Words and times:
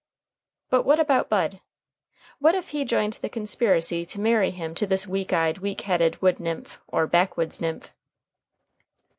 But 0.71 0.81
what 0.81 0.99
about 0.99 1.29
Bud? 1.29 1.59
What 2.39 2.55
if 2.55 2.69
he 2.69 2.85
joined 2.85 3.19
the 3.21 3.29
conspiracy 3.29 4.03
to 4.05 4.19
marry 4.19 4.49
him 4.49 4.73
to 4.73 4.87
this 4.87 5.05
weak 5.05 5.31
eyed, 5.31 5.59
weak 5.59 5.81
headed 5.81 6.19
wood 6.23 6.39
nymph, 6.39 6.79
or 6.87 7.05
backwoods 7.05 7.61
nymph? 7.61 7.93